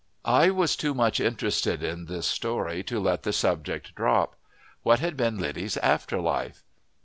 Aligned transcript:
I 0.25 0.49
was 0.49 0.75
too 0.75 0.95
much 0.95 1.19
interested 1.19 1.83
in 1.83 2.05
this 2.05 2.25
story 2.25 2.81
to 2.85 2.99
let 2.99 3.21
the 3.21 3.31
subject 3.31 3.93
drop. 3.93 4.35
What 4.81 4.97
had 4.99 5.15
been 5.15 5.37
Liddy's 5.37 5.77
after 5.77 6.19
life? 6.19 6.63